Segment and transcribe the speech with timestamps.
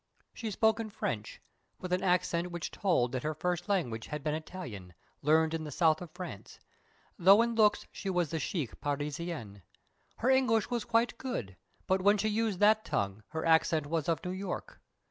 [0.33, 1.41] She spoke in French,
[1.79, 5.69] with an accent which told that her first language had been Italian, learned in the
[5.69, 6.59] south of France;
[7.19, 9.61] though in looks she was the chic Parisienne.
[10.15, 14.25] Her English was quite good, but when she used that tongue, her accent was of
[14.25, 14.81] New York.